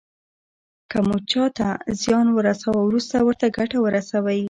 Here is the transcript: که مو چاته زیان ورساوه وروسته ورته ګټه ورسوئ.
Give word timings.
که 0.91 0.99
مو 1.07 1.17
چاته 1.31 1.67
زیان 2.01 2.27
ورساوه 2.31 2.81
وروسته 2.85 3.15
ورته 3.21 3.45
ګټه 3.57 3.77
ورسوئ. 3.81 4.39